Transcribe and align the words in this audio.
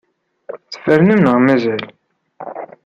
Tfernem 0.71 1.19
neɣ 1.21 1.37
mazal? 1.45 1.83